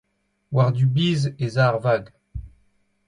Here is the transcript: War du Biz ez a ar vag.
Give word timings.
War 0.53 0.71
du 0.73 0.87
Biz 0.95 1.21
ez 1.45 1.55
a 1.63 1.65
ar 1.67 1.77
vag. 1.83 2.05